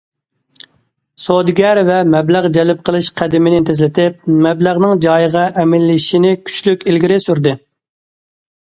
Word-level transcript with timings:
سودىگەر 1.25 1.81
ۋە 1.89 1.97
مەبلەغ 2.13 2.47
جەلپ 2.57 2.81
قىلىش 2.89 3.11
قەدىمىنى 3.23 3.61
تېزلىتىپ، 3.71 4.27
مەبلەغنىڭ 4.49 4.99
جايىغا 5.07 5.47
ئەمەلىيلىشىشىنى 5.55 6.37
كۈچلۈك 6.49 6.91
ئىلگىرى 6.91 7.25
سۈردى. 7.29 7.59